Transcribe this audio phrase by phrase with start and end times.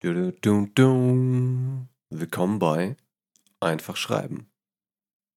[0.00, 1.88] Willkommen
[2.60, 2.96] bei
[3.58, 4.48] Einfach Schreiben,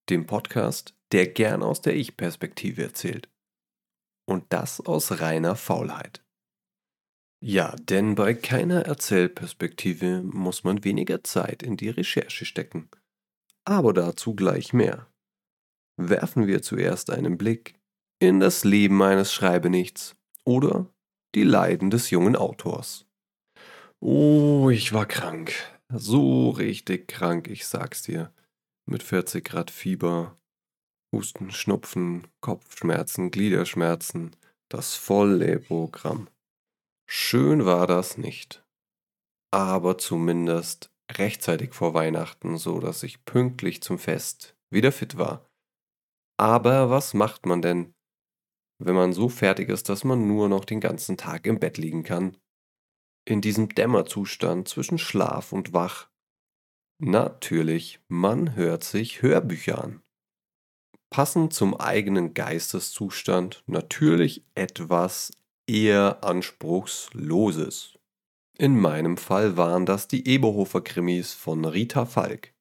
[0.08, 3.28] dem Podcast, der gern aus der Ich-Perspektive erzählt.
[4.28, 6.24] Und das aus reiner Faulheit.
[7.44, 12.88] Ja, denn bei keiner Erzählperspektive muss man weniger Zeit in die Recherche stecken.
[13.66, 15.08] Aber dazu gleich mehr.
[15.98, 17.80] Werfen wir zuerst einen Blick
[18.20, 20.86] in das Leben eines Schreibenichts oder
[21.34, 23.08] die Leiden des jungen Autors.
[24.04, 25.54] Oh, ich war krank.
[25.94, 28.34] So richtig krank, ich sag's dir.
[28.88, 30.40] Mit 40 Grad Fieber,
[31.14, 34.36] Husten, Schnupfen, Kopfschmerzen, Gliederschmerzen,
[34.70, 36.30] das volle Programm.
[37.08, 38.66] Schön war das nicht.
[39.54, 45.48] Aber zumindest rechtzeitig vor Weihnachten, so dass ich pünktlich zum Fest wieder fit war.
[46.40, 47.94] Aber was macht man denn,
[48.80, 52.02] wenn man so fertig ist, dass man nur noch den ganzen Tag im Bett liegen
[52.02, 52.36] kann
[53.26, 56.10] in diesem Dämmerzustand zwischen Schlaf und Wach.
[57.00, 60.02] Natürlich, man hört sich Hörbücher an.
[61.10, 65.32] Passend zum eigenen Geisteszustand natürlich etwas
[65.68, 67.98] eher anspruchsloses.
[68.58, 72.54] In meinem Fall waren das die Eberhofer Krimis von Rita Falk.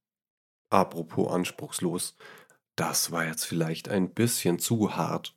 [0.70, 2.16] Apropos anspruchslos,
[2.76, 5.36] das war jetzt vielleicht ein bisschen zu hart.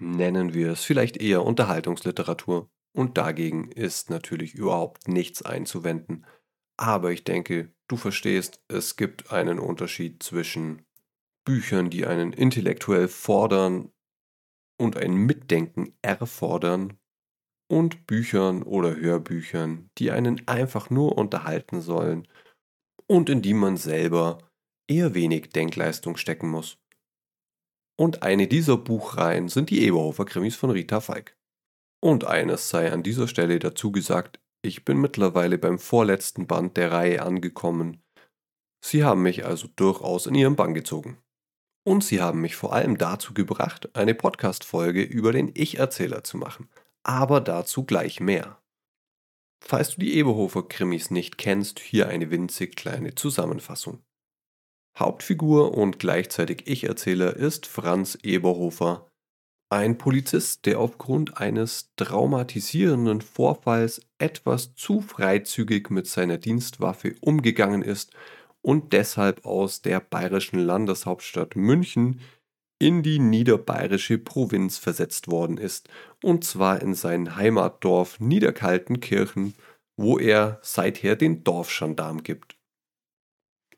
[0.00, 2.68] Nennen wir es vielleicht eher Unterhaltungsliteratur.
[2.94, 6.24] Und dagegen ist natürlich überhaupt nichts einzuwenden.
[6.76, 10.86] Aber ich denke, du verstehst, es gibt einen Unterschied zwischen
[11.44, 13.90] Büchern, die einen intellektuell fordern
[14.78, 16.98] und ein Mitdenken erfordern
[17.68, 22.28] und Büchern oder Hörbüchern, die einen einfach nur unterhalten sollen
[23.06, 24.38] und in die man selber
[24.86, 26.78] eher wenig Denkleistung stecken muss.
[27.96, 31.36] Und eine dieser Buchreihen sind die Eberhofer Krimis von Rita Falk.
[32.04, 36.92] Und eines sei an dieser Stelle dazu gesagt, ich bin mittlerweile beim vorletzten Band der
[36.92, 38.02] Reihe angekommen.
[38.84, 41.16] Sie haben mich also durchaus in ihren Bann gezogen.
[41.82, 46.68] Und sie haben mich vor allem dazu gebracht, eine Podcast-Folge über den Ich-Erzähler zu machen.
[47.04, 48.60] Aber dazu gleich mehr.
[49.64, 54.02] Falls du die Eberhofer-Krimis nicht kennst, hier eine winzig kleine Zusammenfassung.
[54.98, 59.10] Hauptfigur und gleichzeitig Ich-Erzähler ist Franz Eberhofer,
[59.74, 68.12] ein Polizist, der aufgrund eines traumatisierenden Vorfalls etwas zu freizügig mit seiner Dienstwaffe umgegangen ist
[68.62, 72.20] und deshalb aus der bayerischen Landeshauptstadt München
[72.78, 75.88] in die niederbayerische Provinz versetzt worden ist,
[76.22, 79.54] und zwar in sein Heimatdorf Niederkaltenkirchen,
[79.96, 82.56] wo er seither den Dorfschandarm gibt.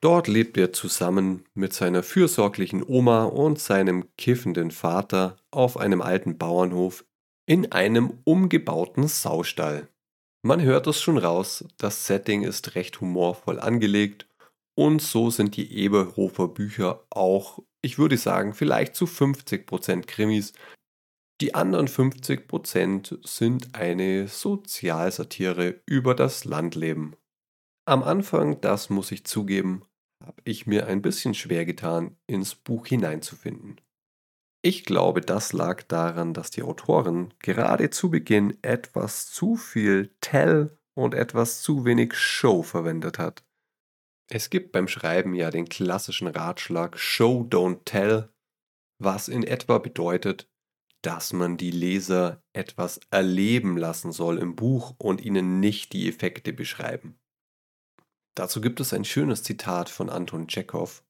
[0.00, 6.38] Dort lebt er zusammen mit seiner fürsorglichen Oma und seinem kiffenden Vater auf einem alten
[6.38, 7.04] Bauernhof
[7.46, 9.88] in einem umgebauten Saustall.
[10.42, 14.28] Man hört es schon raus, das Setting ist recht humorvoll angelegt
[14.78, 20.52] und so sind die Eberhofer Bücher auch, ich würde sagen, vielleicht zu 50% Krimis.
[21.40, 27.16] Die anderen 50% sind eine Sozialsatire über das Landleben.
[27.88, 29.84] Am Anfang, das muss ich zugeben,
[30.20, 33.80] habe ich mir ein bisschen schwer getan, ins Buch hineinzufinden.
[34.60, 40.76] Ich glaube, das lag daran, dass die Autorin gerade zu Beginn etwas zu viel Tell
[40.94, 43.44] und etwas zu wenig Show verwendet hat.
[44.28, 48.32] Es gibt beim Schreiben ja den klassischen Ratschlag Show, don't tell,
[48.98, 50.50] was in etwa bedeutet,
[51.02, 56.52] dass man die Leser etwas erleben lassen soll im Buch und ihnen nicht die Effekte
[56.52, 57.20] beschreiben.
[58.36, 61.02] Dazu gibt es ein schönes Zitat von Anton Tschechow.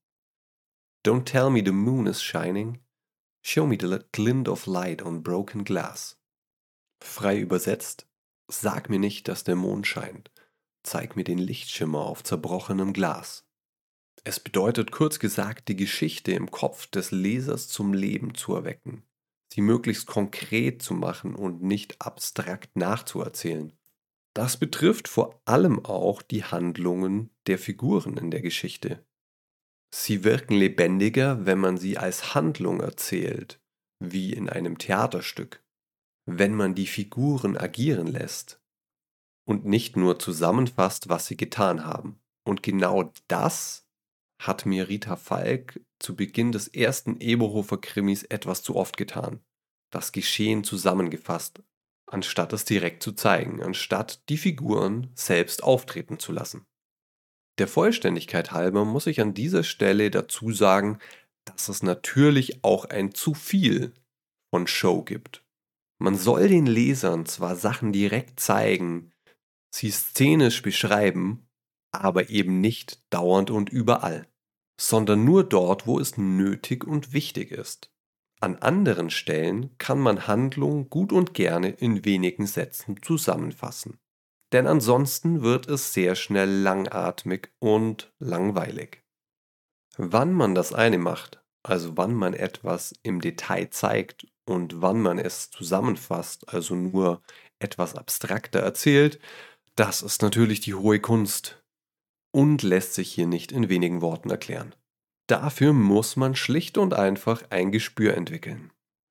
[1.04, 2.78] Don't tell me the moon is shining,
[3.42, 6.20] show me the glint of light on broken glass.
[7.02, 8.06] Frei übersetzt,
[8.48, 10.30] sag mir nicht, dass der Mond scheint,
[10.84, 13.44] zeig mir den Lichtschimmer auf zerbrochenem Glas.
[14.22, 19.02] Es bedeutet kurz gesagt, die Geschichte im Kopf des Lesers zum Leben zu erwecken,
[19.52, 23.75] sie möglichst konkret zu machen und nicht abstrakt nachzuerzählen.
[24.36, 29.02] Das betrifft vor allem auch die Handlungen der Figuren in der Geschichte.
[29.94, 33.58] Sie wirken lebendiger, wenn man sie als Handlung erzählt,
[33.98, 35.64] wie in einem Theaterstück,
[36.26, 38.60] wenn man die Figuren agieren lässt
[39.48, 42.20] und nicht nur zusammenfasst, was sie getan haben.
[42.46, 43.88] Und genau das
[44.42, 49.40] hat mir Rita Falk zu Beginn des ersten Eberhofer Krimis etwas zu oft getan.
[49.90, 51.62] Das Geschehen zusammengefasst,
[52.06, 56.66] anstatt es direkt zu zeigen, anstatt die Figuren selbst auftreten zu lassen.
[57.58, 60.98] Der Vollständigkeit halber muss ich an dieser Stelle dazu sagen,
[61.44, 63.94] dass es natürlich auch ein zu viel
[64.50, 65.44] von Show gibt.
[65.98, 69.12] Man soll den Lesern zwar Sachen direkt zeigen,
[69.74, 71.48] sie szenisch beschreiben,
[71.92, 74.28] aber eben nicht dauernd und überall,
[74.78, 77.90] sondern nur dort, wo es nötig und wichtig ist.
[78.40, 83.98] An anderen Stellen kann man Handlung gut und gerne in wenigen Sätzen zusammenfassen.
[84.52, 89.02] Denn ansonsten wird es sehr schnell langatmig und langweilig.
[89.96, 95.18] Wann man das eine macht, also wann man etwas im Detail zeigt und wann man
[95.18, 97.22] es zusammenfasst, also nur
[97.58, 99.18] etwas abstrakter erzählt,
[99.74, 101.62] das ist natürlich die hohe Kunst
[102.32, 104.74] und lässt sich hier nicht in wenigen Worten erklären.
[105.26, 108.70] Dafür muss man schlicht und einfach ein Gespür entwickeln.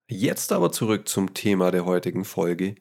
[0.09, 2.75] Jetzt aber zurück zum Thema der heutigen Folge,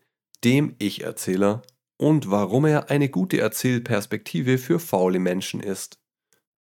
[0.45, 1.63] dem Ich-Erzähler
[1.97, 5.99] und warum er eine gute Erzählperspektive für faule Menschen ist.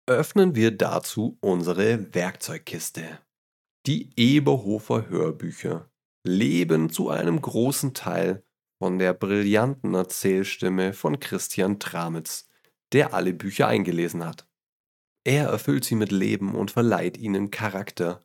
[0.07, 3.19] Öffnen wir dazu unsere Werkzeugkiste.
[3.87, 5.91] Die Eberhofer Hörbücher
[6.25, 8.45] leben zu einem großen Teil
[8.79, 12.49] von der brillanten Erzählstimme von Christian Tramitz,
[12.93, 14.47] der alle Bücher eingelesen hat.
[15.27, 18.25] Er erfüllt sie mit Leben und verleiht ihnen Charakter,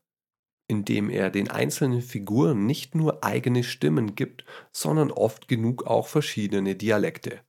[0.67, 6.75] indem er den einzelnen Figuren nicht nur eigene Stimmen gibt, sondern oft genug auch verschiedene
[6.75, 7.39] Dialekte.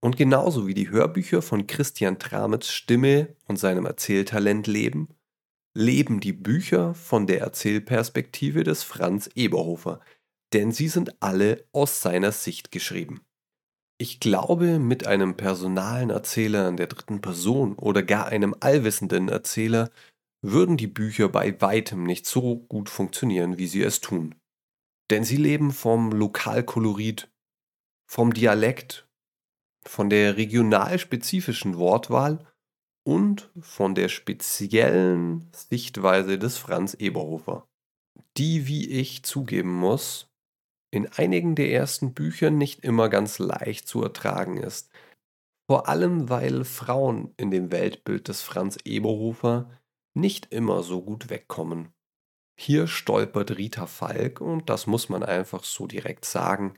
[0.00, 5.10] Und genauso wie die Hörbücher von Christian Tramitz Stimme und seinem Erzähltalent leben,
[5.74, 10.00] leben die Bücher von der Erzählperspektive des Franz Eberhofer,
[10.54, 13.20] denn sie sind alle aus seiner Sicht geschrieben.
[13.96, 19.90] Ich glaube, mit einem personalen Erzähler in der dritten Person oder gar einem allwissenden Erzähler
[20.42, 24.34] würden die Bücher bei weitem nicht so gut funktionieren, wie sie es tun.
[25.10, 27.30] Denn sie leben vom Lokalkolorit,
[28.06, 29.08] vom Dialekt,
[29.86, 32.44] von der regionalspezifischen Wortwahl
[33.06, 37.68] und von der speziellen Sichtweise des Franz Eberhofer,
[38.36, 40.33] die, wie ich zugeben muss,
[40.94, 44.92] in einigen der ersten Büchern nicht immer ganz leicht zu ertragen ist.
[45.68, 49.70] Vor allem, weil Frauen in dem Weltbild des Franz Eberhofer
[50.14, 51.92] nicht immer so gut wegkommen.
[52.56, 56.74] Hier stolpert Rita Falk, und das muss man einfach so direkt sagen,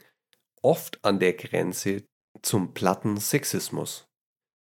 [0.63, 2.03] oft an der Grenze
[2.41, 4.07] zum platten Sexismus.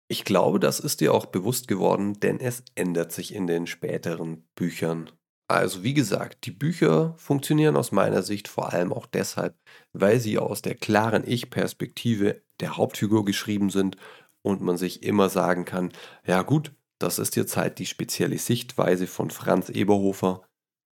[0.08, 4.48] Ich glaube, das ist dir auch bewusst geworden, denn es ändert sich in den späteren
[4.56, 5.12] Büchern.
[5.48, 9.56] Also wie gesagt, die Bücher funktionieren aus meiner Sicht vor allem auch deshalb,
[9.92, 13.98] weil sie aus der klaren Ich-Perspektive der Hauptfigur geschrieben sind
[14.42, 15.92] und man sich immer sagen kann,
[16.26, 20.44] ja gut, das ist jetzt halt die spezielle Sichtweise von Franz Eberhofer,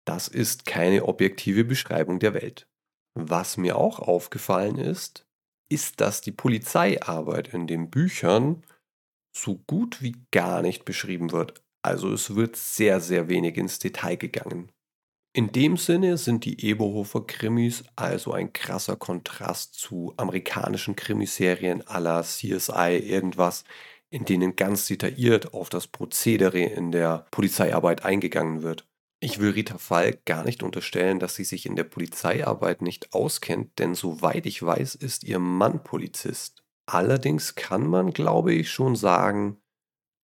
[0.05, 2.67] das ist keine objektive Beschreibung der Welt.
[3.13, 5.25] Was mir auch aufgefallen ist,
[5.69, 8.63] ist, dass die Polizeiarbeit in den Büchern
[9.35, 11.63] so gut wie gar nicht beschrieben wird.
[11.81, 14.71] Also es wird sehr, sehr wenig ins Detail gegangen.
[15.33, 22.21] In dem Sinne sind die Eberhofer Krimis also ein krasser Kontrast zu amerikanischen Krimiserien la
[22.21, 23.63] CSI irgendwas,
[24.09, 28.85] in denen ganz detailliert auf das Prozedere in der Polizeiarbeit eingegangen wird.
[29.21, 33.79] Ich will Rita Falk gar nicht unterstellen, dass sie sich in der Polizeiarbeit nicht auskennt,
[33.79, 36.63] denn soweit ich weiß, ist ihr Mann Polizist.
[36.87, 39.60] Allerdings kann man, glaube ich, schon sagen,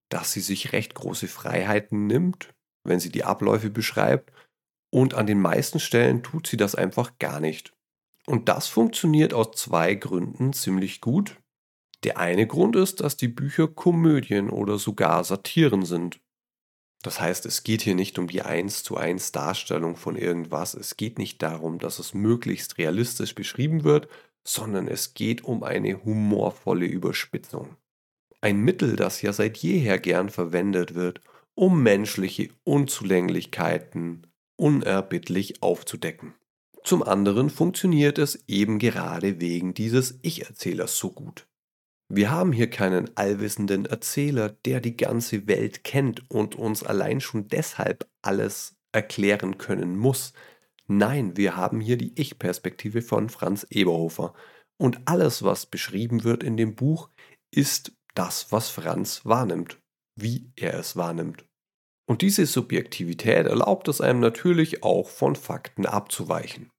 [0.10, 4.32] dass sie sich recht große Freiheiten nimmt, wenn sie die Abläufe beschreibt,
[4.90, 7.74] und an den meisten Stellen tut sie das einfach gar nicht.
[8.26, 11.38] Und das funktioniert aus zwei Gründen ziemlich gut.
[12.04, 16.20] Der eine Grund ist, dass die Bücher Komödien oder sogar Satiren sind.
[17.04, 20.98] Das heißt, es geht hier nicht um die 1 zu 1 Darstellung von irgendwas, es
[20.98, 24.08] geht nicht darum, dass es möglichst realistisch beschrieben wird,
[24.44, 27.78] sondern es geht um eine humorvolle Überspitzung.
[28.42, 31.22] Ein Mittel, das ja seit jeher gern verwendet wird,
[31.56, 34.28] um menschliche Unzulänglichkeiten
[34.58, 36.36] unerbittlich aufzudecken.
[36.84, 41.48] Zum anderen funktioniert es eben gerade wegen dieses Ich-Erzählers so gut.
[42.10, 47.50] Wir haben hier keinen allwissenden Erzähler, der die ganze Welt kennt und uns allein schon
[47.50, 50.32] deshalb alles erklären können muss.
[50.88, 54.34] Nein, wir haben hier die Ich-Perspektive von Franz Eberhofer.
[54.78, 57.10] Und alles, was beschrieben wird in dem Buch,
[57.52, 59.80] ist das, was Franz wahrnimmt,
[60.16, 61.46] wie er es wahrnimmt.
[62.10, 66.70] Und diese Subjektivität erlaubt es einem natürlich auch von Fakten abzuweichen.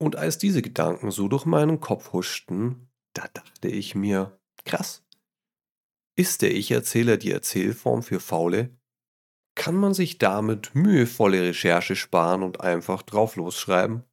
[0.00, 5.04] Und als diese Gedanken so durch meinen Kopf huschten, da dachte ich mir, krass.
[6.16, 8.76] Ist der Ich-Erzähler die Erzählform für Faule?
[9.54, 14.04] Kann man sich damit mühevolle Recherche sparen und einfach drauf losschreiben?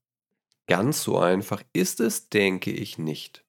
[0.67, 3.45] Ganz so einfach ist es, denke ich nicht.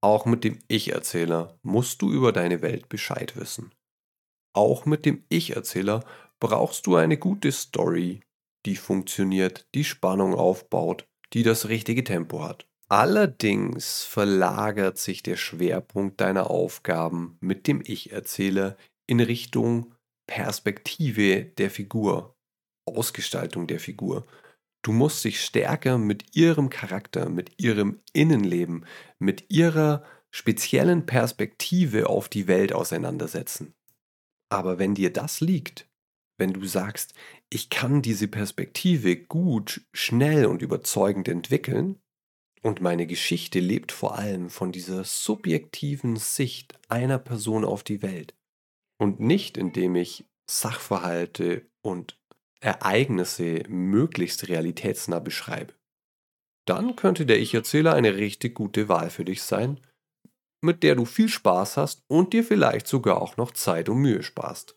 [0.00, 3.72] Auch mit dem Ich-Erzähler musst du über deine Welt Bescheid wissen.
[4.52, 6.04] Auch mit dem Ich-Erzähler
[6.40, 8.20] brauchst du eine gute Story,
[8.66, 12.66] die funktioniert, die Spannung aufbaut, die das richtige Tempo hat.
[12.88, 18.76] Allerdings verlagert sich der Schwerpunkt deiner Aufgaben mit dem Ich-Erzähler
[19.06, 19.92] in Richtung
[20.28, 22.36] Perspektive der Figur,
[22.84, 24.24] Ausgestaltung der Figur.
[24.82, 28.84] Du musst dich stärker mit ihrem Charakter, mit ihrem Innenleben,
[29.18, 33.74] mit ihrer speziellen Perspektive auf die Welt auseinandersetzen.
[34.48, 35.88] Aber wenn dir das liegt,
[36.38, 37.14] wenn du sagst,
[37.50, 42.00] ich kann diese Perspektive gut, schnell und überzeugend entwickeln,
[42.62, 48.34] und meine Geschichte lebt vor allem von dieser subjektiven Sicht einer Person auf die Welt
[48.98, 52.18] und nicht indem ich Sachverhalte und
[52.66, 55.72] Ereignisse möglichst realitätsnah beschreibe.
[56.66, 59.80] Dann könnte der Ich-Erzähler eine richtig gute Wahl für dich sein,
[60.60, 64.24] mit der du viel Spaß hast und dir vielleicht sogar auch noch Zeit und Mühe
[64.24, 64.76] sparst.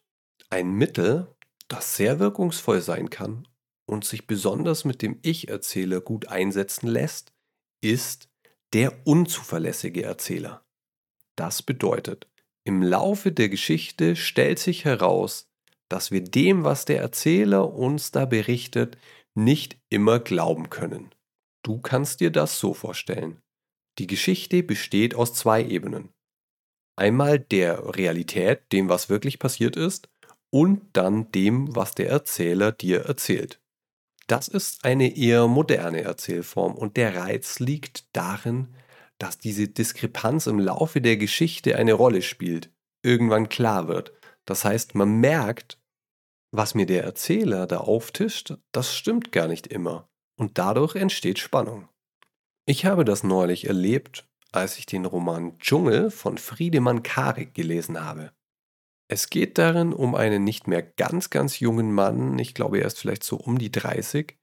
[0.51, 1.35] Ein Mittel,
[1.67, 3.47] das sehr wirkungsvoll sein kann
[3.87, 7.33] und sich besonders mit dem Ich-Erzähler gut einsetzen lässt,
[7.81, 8.29] ist
[8.73, 10.63] der unzuverlässige Erzähler.
[11.35, 12.27] Das bedeutet,
[12.65, 15.48] im Laufe der Geschichte stellt sich heraus,
[15.89, 18.97] dass wir dem, was der Erzähler uns da berichtet,
[19.35, 21.13] nicht immer glauben können.
[21.63, 23.41] Du kannst dir das so vorstellen.
[23.97, 26.09] Die Geschichte besteht aus zwei Ebenen.
[26.95, 30.09] Einmal der Realität, dem, was wirklich passiert ist,
[30.51, 33.61] und dann dem, was der Erzähler dir erzählt.
[34.27, 38.67] Das ist eine eher moderne Erzählform und der Reiz liegt darin,
[39.17, 42.71] dass diese Diskrepanz im Laufe der Geschichte eine Rolle spielt,
[43.03, 44.13] irgendwann klar wird.
[44.45, 45.78] Das heißt, man merkt,
[46.51, 50.09] was mir der Erzähler da auftischt, das stimmt gar nicht immer.
[50.37, 51.89] Und dadurch entsteht Spannung.
[52.65, 58.31] Ich habe das neulich erlebt, als ich den Roman Dschungel von Friedemann Karik gelesen habe.
[59.07, 62.99] Es geht darin um einen nicht mehr ganz, ganz jungen Mann, ich glaube er ist
[62.99, 64.37] vielleicht so um die 30,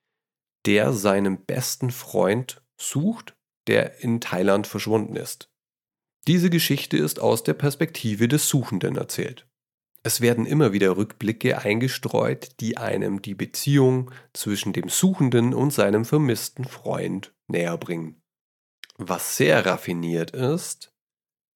[0.66, 3.36] der seinen besten Freund sucht,
[3.68, 5.48] der in Thailand verschwunden ist.
[6.26, 9.46] Diese Geschichte ist aus der Perspektive des Suchenden erzählt.
[10.06, 16.04] Es werden immer wieder Rückblicke eingestreut, die einem die Beziehung zwischen dem Suchenden und seinem
[16.04, 18.22] vermissten Freund näher bringen.
[18.98, 20.92] Was sehr raffiniert ist,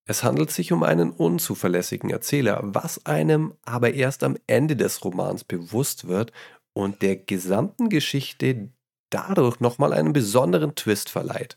[0.05, 5.45] es handelt sich um einen unzuverlässigen Erzähler, was einem aber erst am Ende des Romans
[5.45, 6.33] bewusst wird
[6.73, 8.73] und der gesamten Geschichte
[9.11, 11.57] dadurch nochmal einen besonderen Twist verleiht.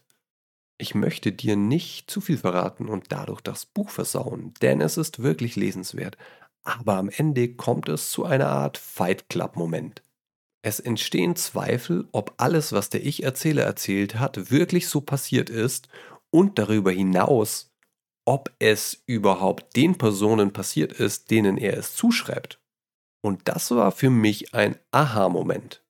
[0.78, 5.24] Ich möchte dir nicht zu viel verraten und dadurch das Buch versauen, denn es ist
[5.24, 6.18] wirklich lesenswert,
[6.64, 10.04] aber am Ende kommt es zu einer Art Fight Club-Moment.
[10.66, 15.90] Es entstehen Zweifel, ob alles, was der Ich-Erzähler erzählt hat, wirklich so passiert ist
[16.32, 17.74] und darüber hinaus
[18.26, 22.62] ob es überhaupt den Personen passiert ist, denen er es zuschreibt.
[23.22, 25.84] Und das war für mich ein Aha-Moment.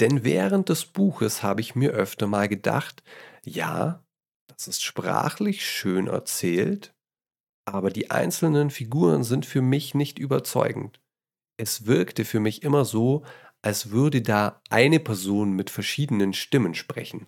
[0.00, 3.02] Denn während des Buches habe ich mir öfter mal gedacht,
[3.44, 4.04] ja,
[4.48, 6.94] das ist sprachlich schön erzählt,
[7.66, 11.00] aber die einzelnen Figuren sind für mich nicht überzeugend.
[11.58, 13.24] Es wirkte für mich immer so,
[13.62, 17.26] als würde da eine Person mit verschiedenen Stimmen sprechen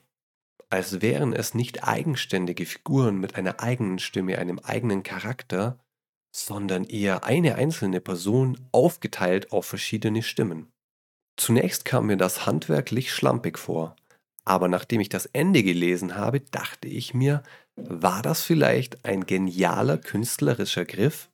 [0.71, 5.79] als wären es nicht eigenständige Figuren mit einer eigenen Stimme, einem eigenen Charakter,
[6.35, 10.71] sondern eher eine einzelne Person aufgeteilt auf verschiedene Stimmen.
[11.37, 13.97] Zunächst kam mir das handwerklich schlampig vor,
[14.49, 17.43] aber nachdem ich das Ende gelesen habe, dachte ich mir,
[17.77, 21.31] war das vielleicht ein genialer künstlerischer Griff?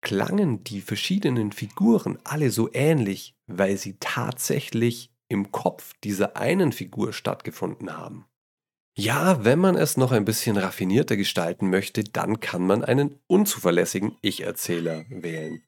[0.00, 7.12] Klangen die verschiedenen Figuren alle so ähnlich, weil sie tatsächlich im Kopf dieser einen Figur
[7.12, 8.24] stattgefunden haben?
[8.96, 14.16] Ja, wenn man es noch ein bisschen raffinierter gestalten möchte, dann kann man einen unzuverlässigen
[14.22, 15.62] Ich-Erzähler wählen.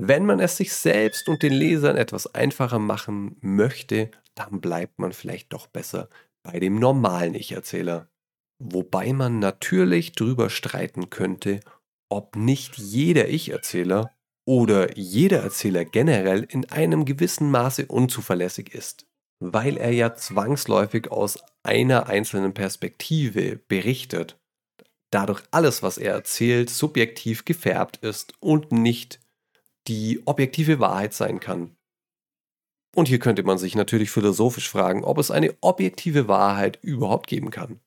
[0.00, 5.12] Wenn man es sich selbst und den Lesern etwas einfacher machen möchte, dann bleibt man
[5.12, 6.08] vielleicht doch besser
[6.42, 8.08] bei dem normalen Ich-Erzähler.
[8.62, 11.60] Wobei man natürlich drüber streiten könnte,
[12.10, 14.10] ob nicht jeder Ich-Erzähler
[14.46, 19.06] oder jeder Erzähler generell in einem gewissen Maße unzuverlässig ist
[19.40, 24.38] weil er ja zwangsläufig aus einer einzelnen Perspektive berichtet.
[25.10, 29.18] Dadurch alles, was er erzählt, subjektiv gefärbt ist und nicht
[29.88, 31.76] die objektive Wahrheit sein kann.
[32.94, 37.50] Und hier könnte man sich natürlich philosophisch fragen, ob es eine objektive Wahrheit überhaupt geben
[37.50, 37.80] kann.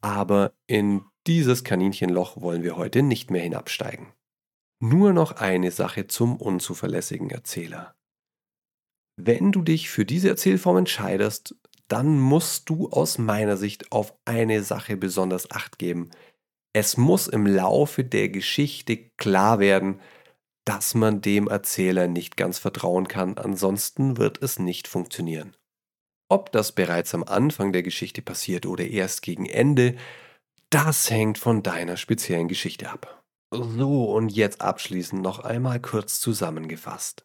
[0.00, 4.12] Aber in dieses Kaninchenloch wollen wir heute nicht mehr hinabsteigen.
[4.80, 7.96] Nur noch eine Sache zum unzuverlässigen Erzähler.
[9.16, 11.56] Wenn du dich für diese Erzählform entscheidest,
[11.88, 16.10] dann musst du aus meiner Sicht auf eine Sache besonders acht geben.
[16.72, 20.00] Es muss im Laufe der Geschichte klar werden,
[20.68, 25.56] dass man dem Erzähler nicht ganz vertrauen kann, ansonsten wird es nicht funktionieren.
[26.28, 29.96] Ob das bereits am Anfang der Geschichte passiert oder erst gegen Ende,
[30.68, 33.24] das hängt von deiner speziellen Geschichte ab.
[33.50, 37.24] So, und jetzt abschließend noch einmal kurz zusammengefasst.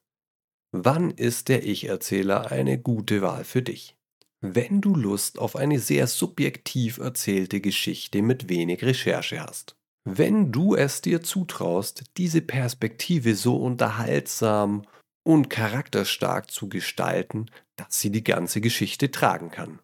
[0.72, 3.98] Wann ist der Ich-Erzähler eine gute Wahl für dich?
[4.40, 9.76] Wenn du Lust auf eine sehr subjektiv erzählte Geschichte mit wenig Recherche hast.
[10.06, 14.86] Wenn du es dir zutraust, diese Perspektive so unterhaltsam
[15.24, 17.46] und charakterstark zu gestalten,
[17.78, 19.80] dass sie die ganze Geschichte tragen kann.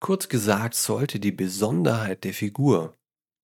[0.00, 2.94] Kurz gesagt sollte die Besonderheit der Figur,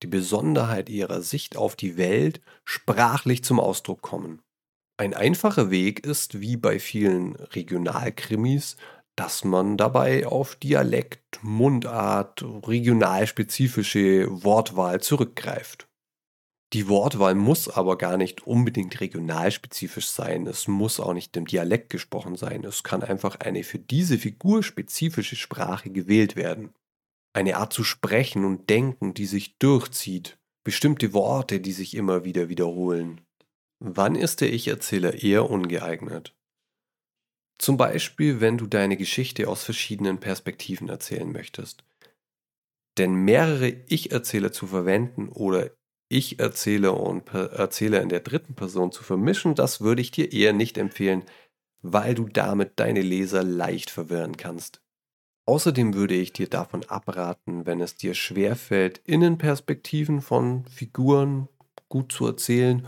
[0.03, 4.43] die Besonderheit ihrer Sicht auf die Welt sprachlich zum Ausdruck kommen.
[4.99, 8.77] Ein einfacher Weg ist, wie bei vielen Regionalkrimis,
[9.17, 15.89] dass man dabei auf Dialekt, Mundart, regionalspezifische Wortwahl zurückgreift.
[16.73, 20.47] Die Wortwahl muss aber gar nicht unbedingt regionalspezifisch sein.
[20.47, 22.65] Es muss auch nicht im Dialekt gesprochen sein.
[22.65, 26.73] Es kann einfach eine für diese Figur spezifische Sprache gewählt werden.
[27.35, 30.39] Eine Art zu sprechen und denken, die sich durchzieht.
[30.65, 33.21] Bestimmte Worte, die sich immer wieder wiederholen.
[33.81, 36.35] Wann ist der Ich-Erzähler eher ungeeignet?
[37.59, 41.85] Zum Beispiel, wenn du deine Geschichte aus verschiedenen Perspektiven erzählen möchtest.
[42.97, 45.71] Denn mehrere Ich-Erzähler zu verwenden oder
[46.13, 50.53] ich erzähle und erzähle in der dritten Person zu vermischen, das würde ich dir eher
[50.53, 51.25] nicht empfehlen,
[51.83, 54.81] weil du damit deine Leser leicht verwirren kannst.
[55.47, 61.49] Außerdem würde ich dir davon abraten, wenn es dir schwerfällt, Innenperspektiven von Figuren
[61.89, 62.87] gut zu erzählen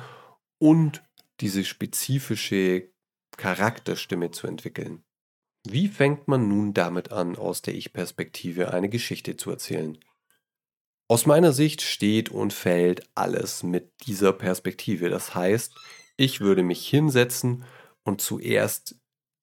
[0.58, 1.02] und
[1.40, 2.88] diese spezifische
[3.36, 5.02] Charakterstimme zu entwickeln.
[5.66, 9.98] Wie fängt man nun damit an, aus der Ich-Perspektive eine Geschichte zu erzählen?
[11.06, 15.10] Aus meiner Sicht steht und fällt alles mit dieser Perspektive.
[15.10, 15.74] Das heißt,
[16.16, 17.64] ich würde mich hinsetzen
[18.04, 18.96] und zuerst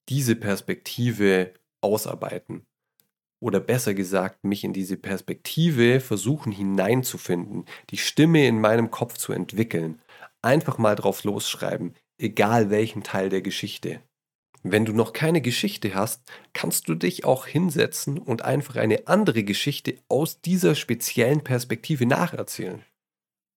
[0.10, 2.66] diese Perspektive ausarbeiten.
[3.40, 9.32] Oder besser gesagt, mich in diese Perspektive versuchen hineinzufinden, die Stimme in meinem Kopf zu
[9.32, 10.02] entwickeln.
[10.42, 14.02] Einfach mal drauf losschreiben, egal welchen Teil der Geschichte.
[14.64, 16.22] Wenn du noch keine Geschichte hast,
[16.54, 22.84] kannst du dich auch hinsetzen und einfach eine andere Geschichte aus dieser speziellen Perspektive nacherzählen.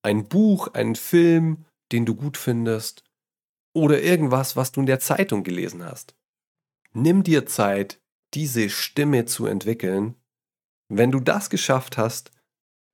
[0.02, 3.04] Ein Buch, einen Film, den du gut findest
[3.74, 6.14] oder irgendwas, was du in der Zeitung gelesen hast.
[6.92, 8.00] Nimm dir Zeit,
[8.32, 10.14] diese Stimme zu entwickeln.
[10.88, 12.30] Wenn du das geschafft hast,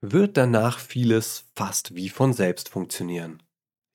[0.01, 3.43] wird danach vieles fast wie von selbst funktionieren.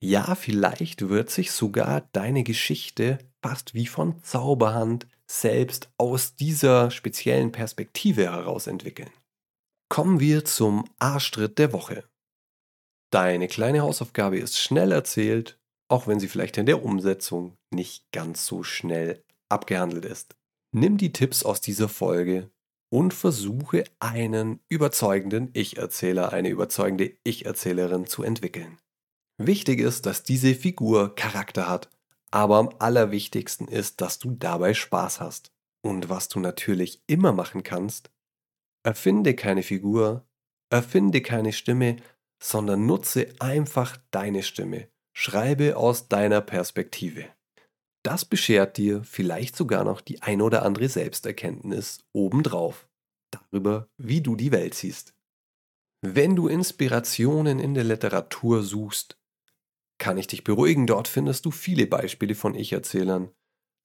[0.02, 7.52] Ja, vielleicht wird sich sogar deine Geschichte fast wie von Zauberhand selbst aus dieser speziellen
[7.52, 9.12] Perspektive heraus entwickeln.
[9.88, 12.06] Kommen wir zum Arschtritt der Woche.
[13.14, 18.48] Deine kleine Hausaufgabe ist schnell erzählt, auch wenn sie vielleicht in der Umsetzung nicht ganz
[18.48, 20.36] so schnell abgehandelt ist.
[20.72, 22.50] Nimm die Tipps aus dieser Folge
[22.92, 28.80] und versuche einen überzeugenden Ich-Erzähler, eine überzeugende Ich-Erzählerin zu entwickeln.
[29.38, 31.92] Wichtig ist, dass diese Figur Charakter hat,
[32.32, 35.52] aber am allerwichtigsten ist, dass du dabei Spaß hast.
[35.82, 38.12] Und was du natürlich immer machen kannst,
[38.84, 40.26] erfinde keine Figur,
[40.70, 41.98] erfinde keine Stimme,
[42.42, 44.88] sondern nutze einfach deine Stimme.
[45.16, 47.26] Schreibe aus deiner Perspektive.
[48.04, 52.88] Das beschert dir vielleicht sogar noch die ein oder andere Selbsterkenntnis obendrauf
[53.32, 55.16] darüber, wie du die Welt siehst.
[56.02, 59.18] Wenn du Inspirationen in der Literatur suchst,
[59.98, 63.30] kann ich dich beruhigen, dort findest du viele Beispiele von Ich-Erzählern.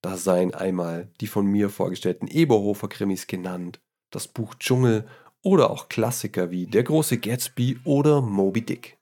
[0.02, 5.06] Da seien einmal die von mir vorgestellten Eberhofer-Krimis genannt, das Buch Dschungel
[5.42, 8.98] oder auch Klassiker wie Der große Gatsby oder Moby Dick.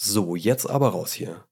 [0.00, 1.44] So, jetzt aber raus hier.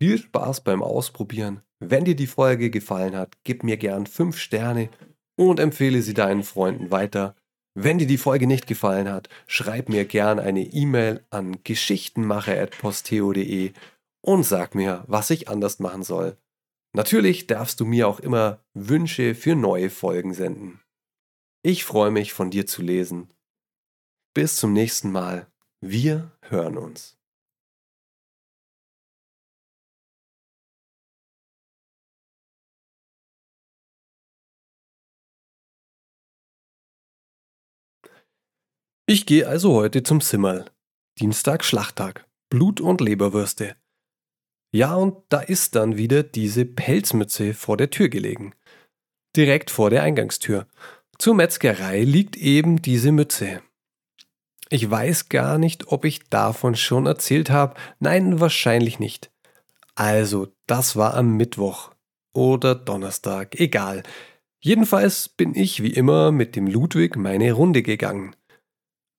[0.00, 1.62] Viel Spaß beim Ausprobieren.
[1.78, 4.88] Wenn dir die Folge gefallen hat, gib mir gern 5 Sterne
[5.36, 7.36] und empfehle sie deinen Freunden weiter.
[7.74, 13.72] Wenn dir die Folge nicht gefallen hat, schreib mir gern eine E-Mail an geschichtenmacher.posteo.de
[14.24, 16.38] und sag mir, was ich anders machen soll.
[16.94, 20.80] Natürlich darfst du mir auch immer Wünsche für neue Folgen senden.
[21.62, 23.30] Ich freue mich von dir zu lesen.
[24.32, 25.46] Bis zum nächsten Mal.
[25.80, 27.18] Wir hören uns.
[39.06, 40.64] Ich gehe also heute zum Simmerl.
[41.18, 42.26] Dienstag Schlachttag.
[42.48, 43.76] Blut und Leberwürste.
[44.74, 48.54] Ja, und da ist dann wieder diese Pelzmütze vor der Tür gelegen.
[49.36, 50.66] Direkt vor der Eingangstür.
[51.16, 53.62] Zur Metzgerei liegt eben diese Mütze.
[54.70, 57.74] Ich weiß gar nicht, ob ich davon schon erzählt habe.
[58.00, 59.30] Nein, wahrscheinlich nicht.
[59.94, 61.92] Also, das war am Mittwoch
[62.32, 64.02] oder Donnerstag, egal.
[64.58, 68.34] Jedenfalls bin ich wie immer mit dem Ludwig meine Runde gegangen.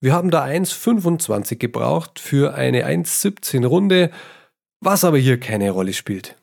[0.02, 4.12] Wir haben da 1,25 gebraucht für eine 1,17 Runde,
[4.86, 6.36] was aber hier keine Rolle spielt.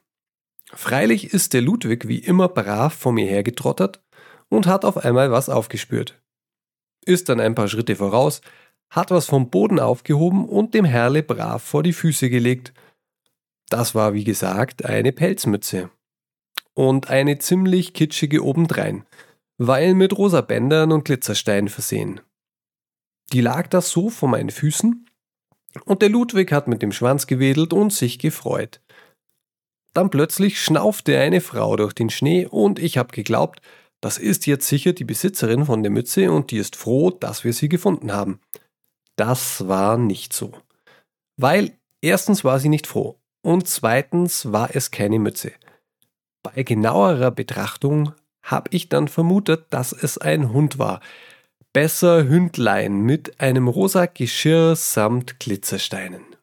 [0.74, 4.02] Freilich ist der Ludwig wie immer brav vor mir hergetrottert
[4.48, 6.20] und hat auf einmal was aufgespürt.
[7.04, 8.40] Ist dann ein paar Schritte voraus,
[8.90, 12.72] hat was vom Boden aufgehoben und dem Herrle brav vor die Füße gelegt.
[13.68, 15.90] Das war wie gesagt eine Pelzmütze.
[16.74, 19.06] Und eine ziemlich kitschige obendrein,
[19.56, 22.20] weil mit rosa Bändern und Glitzersteinen versehen.
[23.32, 25.06] Die lag da so vor meinen Füßen
[25.84, 28.80] und der Ludwig hat mit dem Schwanz gewedelt und sich gefreut.
[29.94, 33.60] Dann plötzlich schnaufte eine Frau durch den Schnee und ich habe geglaubt,
[34.00, 37.52] das ist jetzt sicher die Besitzerin von der Mütze und die ist froh, dass wir
[37.52, 38.40] sie gefunden haben.
[39.16, 40.52] Das war nicht so.
[41.36, 45.52] Weil erstens war sie nicht froh und zweitens war es keine Mütze.
[46.42, 51.00] Bei genauerer Betrachtung habe ich dann vermutet, dass es ein Hund war.
[51.74, 56.36] Besser Hündlein mit einem rosa Geschirr samt Glitzersteinen.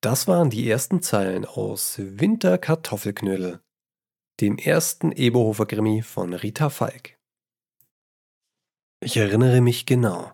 [0.00, 3.60] Das waren die ersten Zeilen aus Winterkartoffelknödel,
[4.38, 7.18] dem ersten Eberhofer Krimi von Rita Falk.
[9.00, 10.30] Ich erinnere mich genau.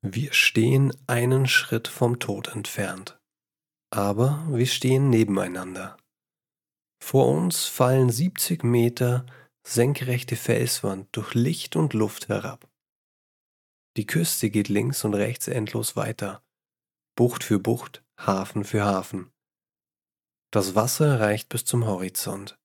[0.00, 3.20] Wir stehen einen Schritt vom Tod entfernt,
[3.90, 5.98] aber wir stehen nebeneinander.
[7.04, 9.26] Vor uns fallen 70 Meter
[9.64, 12.68] senkrechte Felswand durch Licht und Luft herab.
[13.96, 16.42] Die Küste geht links und rechts endlos weiter,
[17.14, 19.32] Bucht für Bucht, Hafen für Hafen.
[20.50, 22.58] Das Wasser reicht bis zum Horizont,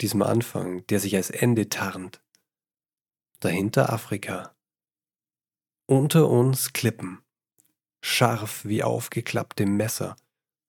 [0.00, 2.22] diesem Anfang, der sich als Ende tarnt.
[3.40, 4.54] Dahinter Afrika.
[5.86, 7.24] Unter uns Klippen,
[8.02, 10.16] scharf wie aufgeklappte Messer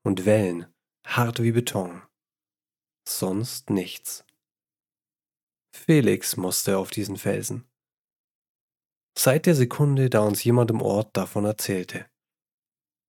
[0.03, 0.65] und Wellen,
[1.05, 2.01] hart wie Beton.
[3.07, 4.25] Sonst nichts.
[5.73, 7.65] Felix musste auf diesen Felsen.
[9.17, 12.05] Seit der Sekunde, da uns jemand im Ort davon erzählte.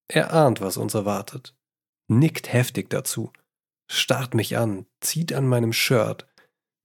[0.09, 1.57] Er ahnt, was uns erwartet,
[2.09, 3.33] nickt heftig dazu,
[3.91, 6.27] starrt mich an, zieht an meinem Shirt,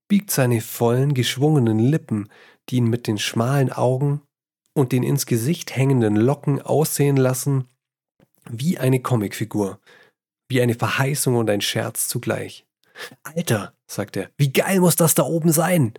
[0.07, 2.29] biegt seine vollen, geschwungenen Lippen,
[2.69, 4.21] die ihn mit den schmalen Augen
[4.73, 7.67] und den ins Gesicht hängenden Locken aussehen lassen
[8.49, 9.79] wie eine Comicfigur,
[10.47, 12.66] wie eine Verheißung und ein Scherz zugleich.
[13.23, 15.93] Alter, sagt er, wie geil muss das da oben sein?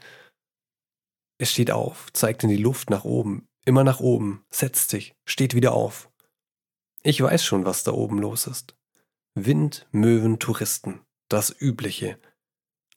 [1.39, 5.55] Er steht auf, zeigt in die Luft nach oben, immer nach oben, setzt sich, steht
[5.55, 6.11] wieder auf.
[7.03, 8.77] Ich weiß schon, was da oben los ist.
[9.35, 12.19] Wind, Möwen, Touristen, das Übliche.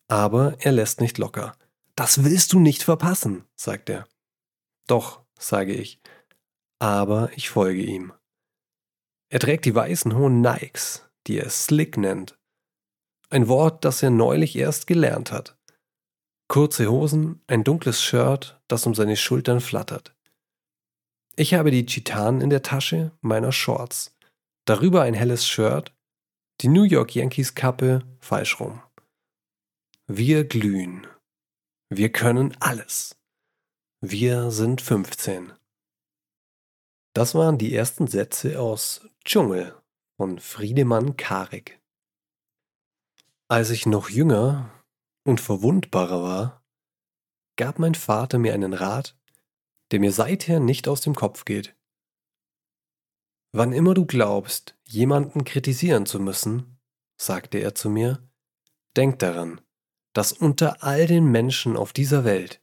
[0.08, 1.56] Aber er lässt nicht locker.
[1.96, 4.08] Das willst du nicht verpassen, sagt er.
[4.88, 6.02] Doch, sage ich,
[6.80, 8.12] aber ich folge ihm.
[9.30, 12.38] Er trägt die weißen hohen Nikes, die er Slick nennt.
[13.32, 15.58] Ein Wort, das er neulich erst gelernt hat.
[16.50, 20.13] Kurze Hosen, ein dunkles Shirt, das um seine Schultern flattert.
[21.38, 24.13] Ich habe die Chitanen in der Tasche meiner Shorts.
[24.65, 25.94] Darüber ein helles Shirt,
[26.60, 28.82] die New York Yankees Kappe falsch rum.
[30.08, 31.08] Wir glühen.
[31.89, 33.15] Wir können alles.
[34.02, 35.54] Wir sind 15.
[37.13, 39.74] Das waren die ersten Sätze aus Dschungel
[40.17, 41.81] von Friedemann Karik.
[43.52, 44.72] Als ich noch jünger
[45.26, 46.64] und verwundbarer war,
[47.58, 49.20] gab mein Vater mir einen Rat,
[49.92, 51.76] der mir seither nicht aus dem Kopf geht.
[53.52, 56.80] Wann immer du glaubst, jemanden kritisieren zu müssen,
[57.18, 58.26] sagte er zu mir,
[58.96, 59.60] denk daran,
[60.14, 62.62] dass unter all den Menschen auf dieser Welt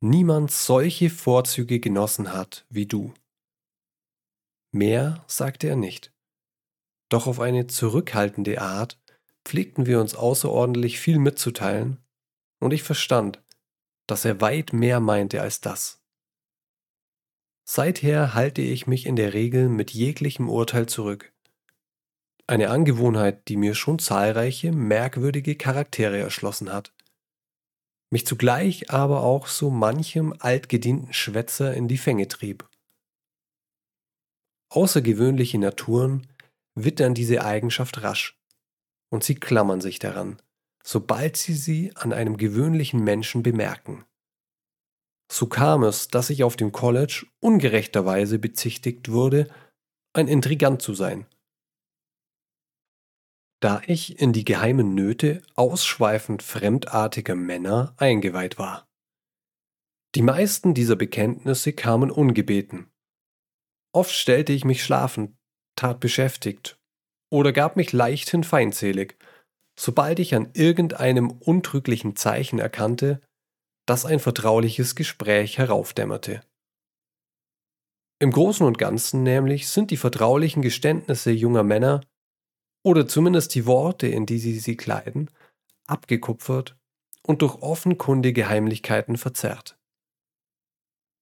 [0.00, 3.14] niemand solche Vorzüge genossen hat wie du.
[4.72, 6.12] Mehr sagte er nicht.
[7.08, 9.00] Doch auf eine zurückhaltende Art
[9.44, 11.98] pflegten wir uns außerordentlich viel mitzuteilen,
[12.60, 13.42] und ich verstand,
[14.06, 16.00] dass er weit mehr meinte als das.
[17.66, 21.32] Seither halte ich mich in der Regel mit jeglichem Urteil zurück.
[22.46, 26.92] Eine Angewohnheit, die mir schon zahlreiche merkwürdige Charaktere erschlossen hat.
[28.10, 32.68] Mich zugleich aber auch so manchem altgedienten Schwätzer in die Fänge trieb.
[34.68, 36.26] Außergewöhnliche Naturen
[36.74, 38.38] wittern diese Eigenschaft rasch,
[39.14, 40.42] und sie klammern sich daran,
[40.82, 44.04] sobald sie sie an einem gewöhnlichen Menschen bemerken.
[45.30, 49.48] So kam es, dass ich auf dem College ungerechterweise bezichtigt wurde,
[50.14, 51.26] ein Intrigant zu sein.
[53.60, 58.88] Da ich in die geheimen Nöte ausschweifend fremdartiger Männer eingeweiht war.
[60.16, 62.90] Die meisten dieser Bekenntnisse kamen ungebeten.
[63.92, 65.36] Oft stellte ich mich schlafend,
[65.76, 66.80] tat beschäftigt
[67.34, 69.18] oder gab mich leichthin feindselig,
[69.76, 73.20] sobald ich an irgendeinem untrüglichen Zeichen erkannte,
[73.86, 76.42] das ein vertrauliches Gespräch heraufdämmerte.
[78.20, 82.02] Im Großen und Ganzen nämlich sind die vertraulichen Geständnisse junger Männer,
[82.84, 85.28] oder zumindest die Worte, in die sie sie kleiden,
[85.88, 86.76] abgekupfert
[87.26, 89.76] und durch offenkundige Heimlichkeiten verzerrt.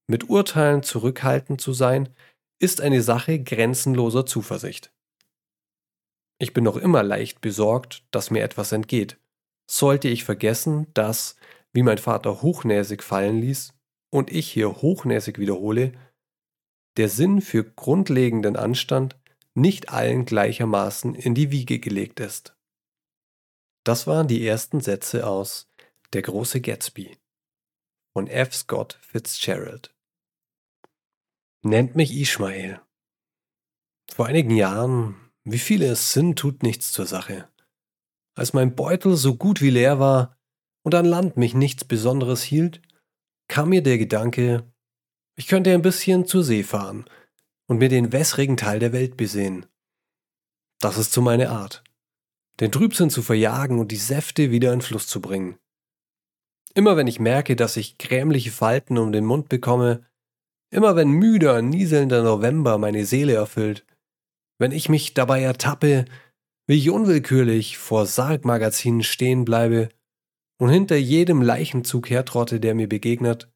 [0.08, 2.10] Mit Urteilen zurückhaltend zu sein,
[2.58, 4.92] ist eine Sache grenzenloser Zuversicht.
[6.42, 9.16] Ich bin noch immer leicht besorgt, dass mir etwas entgeht.
[9.70, 11.36] Sollte ich vergessen, dass,
[11.72, 13.74] wie mein Vater hochnäsig fallen ließ
[14.10, 15.92] und ich hier hochnäsig wiederhole,
[16.96, 19.16] der Sinn für grundlegenden Anstand
[19.54, 22.56] nicht allen gleichermaßen in die Wiege gelegt ist.
[23.84, 25.70] Das waren die ersten Sätze aus
[26.12, 27.16] Der große Gatsby
[28.14, 28.52] von F.
[28.52, 29.94] Scott Fitzgerald.
[31.62, 32.80] Nennt mich Ishmael.
[34.12, 37.48] Vor einigen Jahren, wie viele es sind, tut nichts zur Sache.
[38.34, 40.36] Als mein Beutel so gut wie leer war
[40.82, 42.80] und an Land mich nichts Besonderes hielt,
[43.48, 44.72] kam mir der Gedanke,
[45.36, 47.04] ich könnte ein bisschen zur See fahren
[47.66, 49.66] und mir den wässrigen Teil der Welt besehen.
[50.80, 51.82] Das ist so meine Art
[52.60, 55.58] den Trübsinn zu verjagen und die Säfte wieder in Fluss zu bringen.
[56.74, 60.06] Immer wenn ich merke, dass ich grämliche Falten um den Mund bekomme,
[60.70, 63.84] immer wenn müder, nieselnder November meine Seele erfüllt,
[64.62, 66.06] wenn ich mich dabei ertappe,
[66.66, 69.90] wie ich unwillkürlich vor Sargmagazinen stehen bleibe
[70.58, 73.50] und hinter jedem Leichenzug hertrotte, der mir begegnet,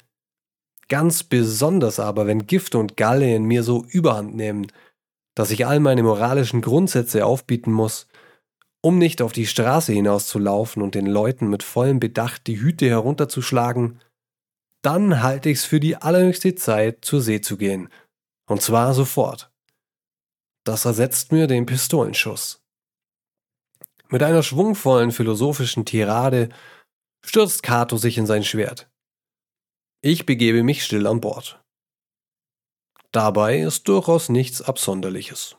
[0.88, 4.66] ganz besonders aber, wenn Gift und Galle in mir so überhand nehmen,
[5.34, 8.06] dass ich all meine moralischen Grundsätze aufbieten muss
[8.86, 13.98] um nicht auf die Straße hinauszulaufen und den Leuten mit vollem Bedacht die Hüte herunterzuschlagen,
[14.80, 17.88] dann halte ich's für die allerhöchste Zeit, zur See zu gehen.
[18.48, 19.50] Und zwar sofort.
[20.66, 22.60] Das ersetzt mir den Pistolenschuss.
[24.08, 26.48] Mit einer schwungvollen philosophischen Tirade
[27.24, 28.90] stürzt Cato sich in sein Schwert.
[30.02, 31.62] Ich begebe mich still an Bord.
[33.12, 35.56] Dabei ist durchaus nichts Absonderliches.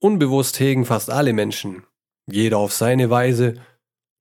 [0.00, 1.86] Unbewusst hegen fast alle Menschen,
[2.30, 3.54] jeder auf seine Weise,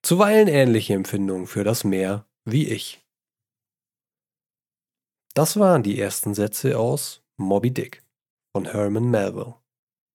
[0.01, 3.05] zuweilen ähnliche Empfindungen für das Meer wie ich.
[5.33, 8.06] Das waren die ersten Sätze aus Moby Dick
[8.57, 9.53] von Herman Melville.